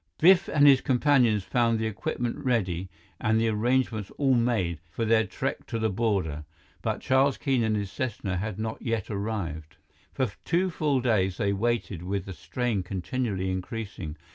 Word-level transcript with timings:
Biff 0.17 0.47
and 0.47 0.65
his 0.65 0.81
companions 0.81 1.43
found 1.43 1.77
the 1.77 1.85
equipment 1.85 2.35
ready 2.43 2.89
and 3.19 3.39
the 3.39 3.49
arrangements 3.49 4.09
all 4.17 4.33
made 4.33 4.79
for 4.89 5.05
their 5.05 5.27
trek 5.27 5.67
to 5.67 5.77
the 5.77 5.91
border. 5.91 6.43
But 6.81 7.01
Charles 7.01 7.37
Keene 7.37 7.63
and 7.63 7.75
his 7.75 7.91
Cessna 7.91 8.37
had 8.37 8.57
not 8.57 8.81
yet 8.81 9.11
arrived. 9.11 9.77
For 10.11 10.31
two 10.43 10.71
full 10.71 11.01
days 11.01 11.37
they 11.37 11.53
waited, 11.53 12.01
with 12.01 12.25
the 12.25 12.33
strain 12.33 12.81
continually 12.81 13.51
increasing. 13.51 14.15